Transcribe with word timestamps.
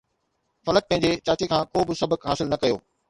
فلڪ 0.65 0.85
پنهنجي 0.89 1.11
چاچي 1.29 1.49
کان 1.51 1.61
ڪو 1.75 1.85
به 1.91 1.99
سبق 2.01 2.27
حاصل 2.31 2.47
نه 2.55 2.61
ڪيو 2.65 2.77